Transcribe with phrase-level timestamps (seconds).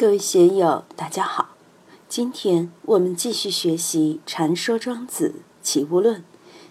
[0.00, 1.50] 各位学友，大家好。
[2.08, 6.20] 今天我们继续学习《禅说庄子齐物论》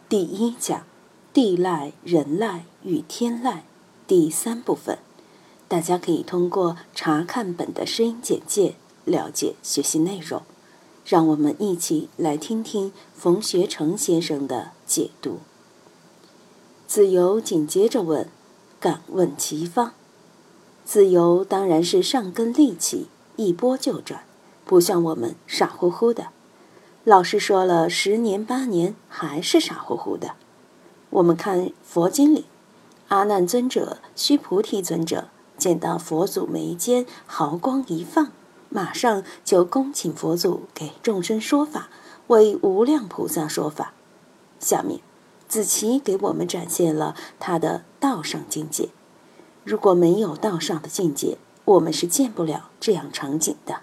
[0.09, 0.81] 第一讲
[1.31, 3.65] “地赖、人赖与天赖”
[4.07, 4.97] 第三部分。
[5.67, 8.73] 大家可以通过查看本的声音简介
[9.05, 10.41] 了解学习内容。
[11.05, 15.37] 让我们一起来听听冯学成先生的解读。
[16.87, 18.27] 子游紧接着问
[18.81, 19.93] ：“敢问其方？”
[20.83, 23.05] 子游当然是上根利器。
[23.39, 24.23] 一波就转，
[24.65, 26.27] 不像我们傻乎乎的。
[27.05, 30.35] 老师说了十年八年，还是傻乎乎的。
[31.09, 32.47] 我们看佛经里，
[33.07, 38.33] 阿难尊者、须菩提尊者见到佛祖眉间毫光一放，
[38.67, 41.87] 马上就恭请佛祖给众生说法，
[42.27, 43.93] 为无量菩萨说法。
[44.59, 44.99] 下面，
[45.47, 48.89] 子琪给我们展现了他的道上境界。
[49.63, 51.37] 如果没有道上的境界，
[51.69, 53.81] 我们是见不了这样场景的。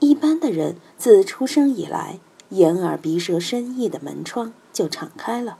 [0.00, 2.18] 一般的人自出生以来，
[2.48, 5.58] 眼耳鼻舌身意的门窗就敞开了，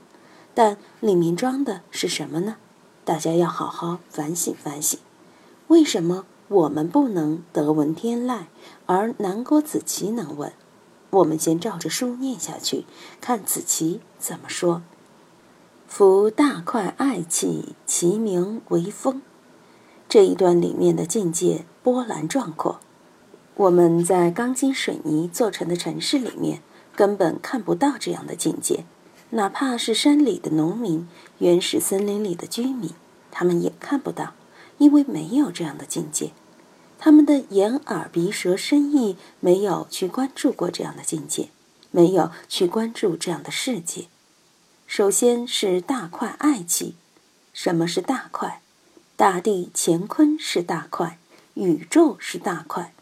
[0.53, 2.57] 但里面装的是什么呢？
[3.05, 4.99] 大家要好好反省反省。
[5.67, 8.47] 为什么我们不能得闻天籁，
[8.85, 10.51] 而南郭子期能闻？
[11.11, 12.83] 我们先照着书念下去，
[13.21, 14.81] 看子期怎么说。
[15.87, 19.21] 夫大块爱气，其名为风。
[20.15, 22.79] 这一段里面的境界波澜壮阔，
[23.55, 26.61] 我们在钢筋水泥做成的城市里面
[26.95, 28.85] 根本看不到这样的境界，
[29.31, 31.05] 哪怕是山里的农民、
[31.39, 32.91] 原始森林里的居民，
[33.29, 34.35] 他们也看不到，
[34.77, 36.31] 因为没有这样的境界，
[36.97, 41.49] 他们的眼、耳、鼻、舌、身、意没有去关注过这样的境界，
[41.91, 44.05] 没有去关注这样的世界。
[44.87, 46.95] 首先是大块爱气，
[47.51, 48.61] 什么是大块？
[49.17, 51.17] 大地乾坤是大块，
[51.53, 52.93] 宇宙是大块，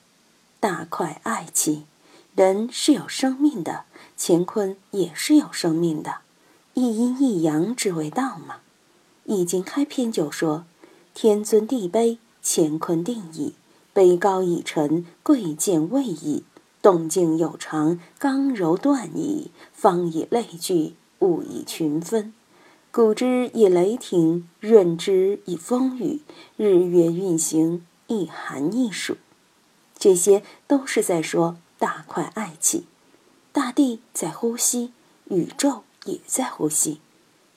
[0.59, 1.85] 大块爱气，
[2.35, 6.17] 人是有生命的，乾坤也是有生命的，
[6.75, 8.57] 一阴一阳之为道嘛。
[9.25, 10.65] 易经开篇就说
[11.15, 13.53] ：“天尊地卑，乾坤定矣；
[13.95, 16.43] 卑高以沉，贵贱位矣；
[16.83, 22.35] 动静有常，刚柔断矣；方以类聚，物以群分。”
[22.95, 26.21] 古之以雷霆，润之以风雨，
[26.57, 29.17] 日月运行，一寒一暑，
[29.97, 32.85] 这些都是在说大块爱气。
[33.51, 34.91] 大地在呼吸，
[35.25, 36.99] 宇宙也在呼吸。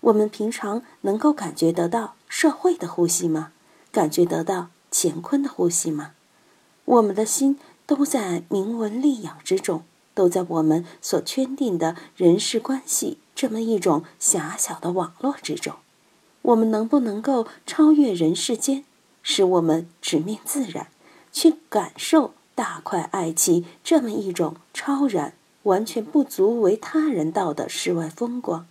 [0.00, 3.52] 我们平常能够感觉得到社会的呼吸吗？
[3.92, 6.12] 感觉得到乾坤的呼吸吗？
[6.86, 9.82] 我们的心都在明文利养之中，
[10.14, 13.18] 都在我们所圈定的人事关系。
[13.36, 15.74] 这么一种狭小的网络之中，
[16.40, 18.84] 我们能不能够超越人世间，
[19.22, 20.88] 使我们直面自然，
[21.30, 28.66] 去感受大块爱气这么一种超然、完全不足为他人道的世外风光？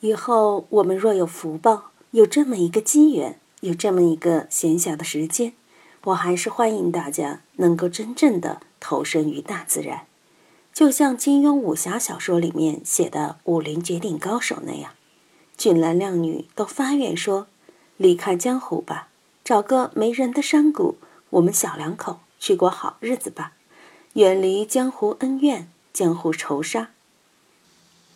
[0.00, 5.54] 以后我们若有福报，有这么一个机缘，有这么一个闲暇的时间，
[6.04, 10.06] 我还是欢迎大家能够真正的投身于大自然。
[10.72, 14.92] 就像金庸武侠小说里面写的武林绝顶高手那样，
[15.56, 17.46] 俊男靓女都发愿说
[17.98, 19.08] ：“离开江湖吧，
[19.44, 20.96] 找个没人的山谷，
[21.30, 23.52] 我们小两口去过好日子吧，
[24.14, 26.90] 远离江湖恩怨、江湖仇杀。”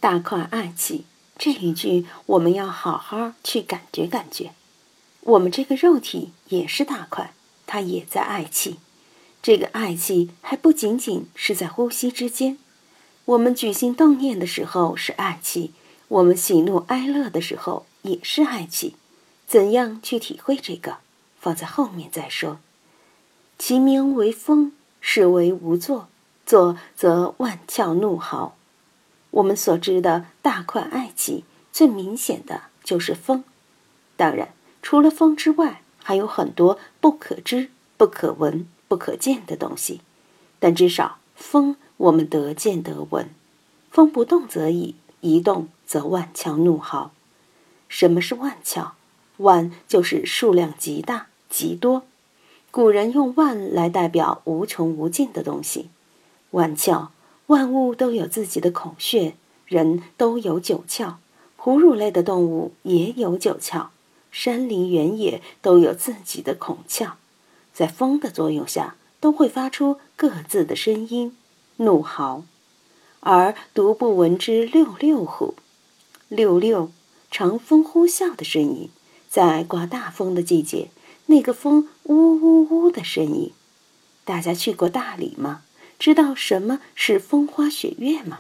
[0.01, 1.05] 大块爱气
[1.37, 4.53] 这一句，我们要好好去感觉感觉。
[5.21, 7.35] 我们这个肉体也是大块，
[7.67, 8.79] 它也在爱气。
[9.47, 12.59] 这个爱气还不仅仅是在呼吸之间，
[13.27, 15.73] 我们举心动念的时候是爱气，
[16.09, 18.97] 我们喜怒哀乐的时候也是爱气。
[19.47, 20.97] 怎样去体会这个？
[21.39, 22.59] 放在后面再说。
[23.57, 26.09] 其名为风，是为无作，
[26.45, 28.57] 作则万窍怒号。
[29.31, 33.45] 我们所知的大块爱气，最明显的就是风。
[34.17, 34.49] 当然，
[34.83, 38.67] 除了风之外，还有很多不可知、不可闻。
[38.89, 40.01] 不可见的东西，
[40.59, 43.29] 但至少风我们得见得闻。
[43.91, 47.13] 风不动则已，一动则万窍怒号。
[47.89, 48.91] 什么是万窍？
[49.39, 52.03] 万就是数量极大、极多。
[52.71, 55.89] 古人用万来代表无穷无尽的东西。
[56.51, 57.09] 万窍，
[57.47, 59.35] 万物都有自己的孔穴，
[59.67, 61.15] 人都有九窍，
[61.57, 63.89] 哺乳类的动物也有九窍，
[64.31, 67.13] 山林原野都有自己的孔窍。
[67.77, 71.37] 在风的作用下，都会发出各自的声音，
[71.77, 72.45] 怒嚎，
[73.21, 75.55] 而独不闻之六六虎？
[76.31, 76.91] 六六，
[77.31, 78.89] 长风呼啸的声音，
[79.29, 80.89] 在刮大风的季节，
[81.27, 83.53] 那个风呜呜呜的声音。
[84.25, 85.61] 大家去过大理吗？
[85.99, 88.39] 知道什么是风花雪月吗？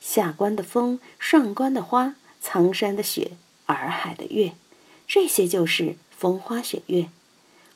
[0.00, 3.36] 下关的风，上关的花，苍山的雪，
[3.66, 4.54] 洱海的月，
[5.06, 7.10] 这些就是风花雪月。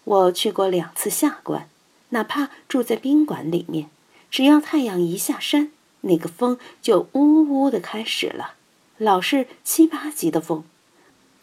[0.04, 1.68] 我去过两次下关，
[2.10, 3.88] 哪怕住在宾馆里面，
[4.30, 5.72] 只要太阳一下山，
[6.02, 8.54] 那个风就呜呜的开始了，
[8.98, 10.64] 老是七八级的风。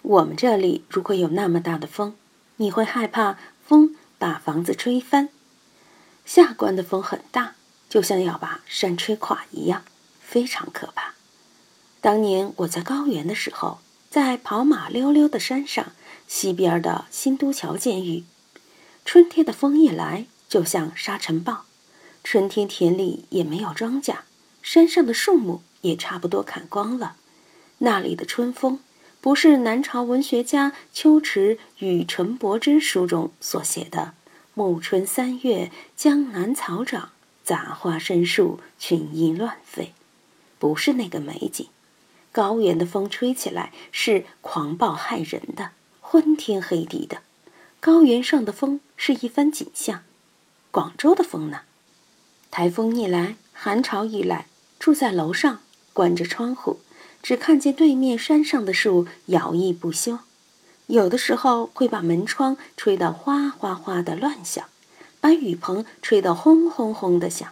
[0.04, 2.16] 我们这里如果有那么大的风，
[2.58, 5.30] 你会害怕风把房子吹翻？
[6.26, 7.56] 下关的风很大，
[7.90, 9.84] 就像要把山吹垮一样，
[10.20, 11.16] 非常可怕。
[12.00, 13.80] 当年我在高原的时候，
[14.10, 15.94] 在跑马溜溜的山上，
[16.28, 18.24] 西边的新都桥监狱。
[19.06, 21.66] 春天的风一来，就像沙尘暴。
[22.24, 24.20] 春天田里也没有庄稼，
[24.62, 27.16] 山上的树木也差不多砍光了。
[27.80, 28.80] 那里的春风，
[29.20, 34.14] 不是南朝文学家秋池与陈伯之书中所写的
[34.54, 37.10] “暮春三月，江南草长，
[37.44, 39.94] 杂花生树，群莺乱飞”，
[40.60, 41.68] 不是那个美景。
[42.32, 47.24] 高原的风吹起来是狂暴害人的，昏天黑地的。
[47.82, 50.04] 高原上的风是一番景象，
[50.70, 51.62] 广州的风呢？
[52.52, 54.46] 台风一来，寒潮一来，
[54.78, 55.62] 住在楼上，
[55.92, 56.82] 关着窗户，
[57.24, 60.20] 只看见对面山上的树摇曳不休。
[60.86, 64.70] 有的时候会把门窗吹得哗哗哗的乱响，
[65.20, 67.52] 把雨棚吹得轰轰轰的响。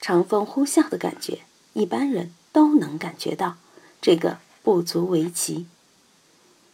[0.00, 1.42] 长风呼啸的感觉，
[1.74, 3.58] 一般人都能感觉到，
[4.00, 5.66] 这个不足为奇。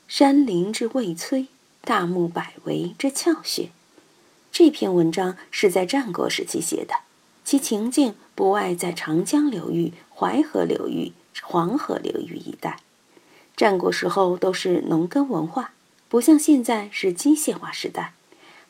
[0.07, 1.49] 山林之未摧。
[1.83, 3.71] 大木百围之窍穴，
[4.53, 6.97] 这篇文章是在战国时期写的，
[7.45, 12.81] 其情境不外在长江流域、淮河流域、黄河流域一带。
[13.57, 15.73] 战国时候都是农耕文化，
[16.09, 18.13] 不像现在是机械化时代。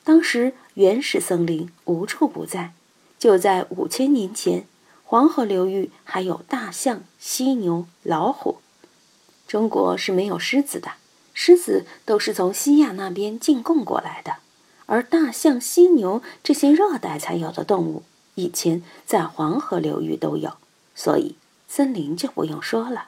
[0.04, 2.72] 当时原始森林无处不在，
[3.18, 4.64] 就在五千年前，
[5.04, 8.58] 黄河流域还有大象、犀牛、老虎。
[9.46, 10.92] 中国是没有狮子的。
[11.40, 14.38] 狮子都是从西亚那边进贡过来的，
[14.86, 18.02] 而大象、犀牛这些热带才有的动物，
[18.34, 20.54] 以前在黄河流域都有，
[20.96, 21.36] 所以
[21.68, 23.06] 森林就不用说了。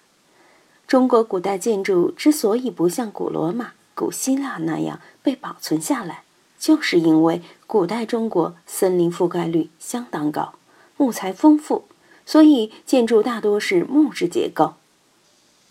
[0.86, 6.22] 中国古代建筑之所以不像古罗马、古希腊那样被保存下来，
[6.56, 10.54] 就是因为古代中国森林覆盖率相当高，
[10.96, 11.86] 木材丰富，
[12.24, 14.74] 所以建筑大多是木质结构。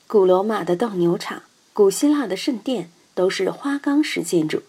[0.08, 1.44] 古罗马的斗牛场。
[1.80, 4.64] 古希腊的圣殿都是花岗石建筑，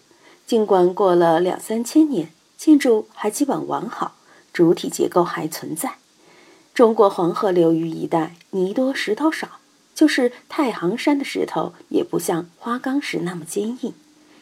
[0.47, 4.15] 尽管过了两三千年，建筑还基本完好，
[4.53, 5.95] 主体结构还存在。
[6.73, 9.59] 中国黄河流域一带泥多石头少，
[9.93, 13.93] 就是太行山的石头也不像花岗石那么坚硬，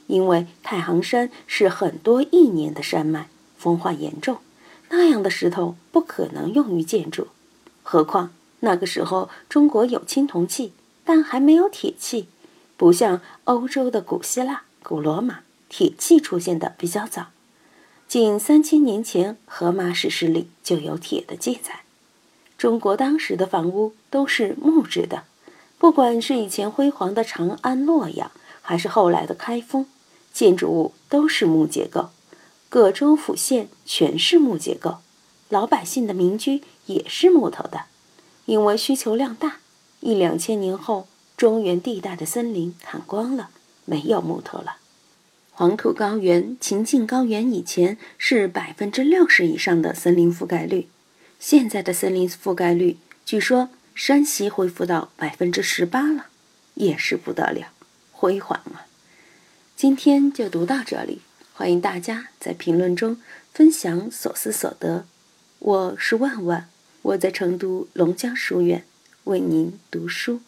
[0.06, 4.38] 因为太行山是很多亿年的山脉，风化严重，
[4.90, 7.30] 那样的石头不可能用于建筑。
[7.82, 8.30] 何况
[8.60, 10.74] 那个时候中国有青铜器，
[11.04, 12.28] 但还没有铁器。
[12.80, 17.26] 不像欧洲的古希腊、古罗马，铁器出现的比较早，
[18.08, 21.82] 近三千年前，荷马史诗里就有铁的记载。
[22.58, 25.26] 中国当时的房屋都是木质的，
[25.78, 28.32] 不管是以前辉煌的长安、洛阳，
[28.62, 29.86] 还是后来的开封，
[30.32, 32.12] 建筑物都是木结构，
[32.70, 35.00] 各州府县全是木结构，
[35.50, 37.82] 老百姓的民居也是木头的，
[38.46, 39.58] 因为需求量大，
[40.00, 41.10] 一两千年后。
[41.40, 43.50] 中原地带的森林砍光了，
[43.86, 44.76] 没有木头了。
[45.52, 50.90] 黄土高原、秦晋高原以前是百分之六十以上的森林覆盖率，
[51.40, 56.26] 现在的森林覆盖率据说山西恢复到百分之十八了，
[56.74, 57.68] 也是不得了，
[58.12, 58.86] 辉煌啊！
[59.78, 61.22] 今天就读到这里，
[61.54, 63.16] 欢迎大家在评论中
[63.54, 65.06] 分享所思所得。
[65.60, 66.68] 我是万万，
[67.04, 68.84] 我在成都龙江书院
[69.24, 70.42] 为您读书。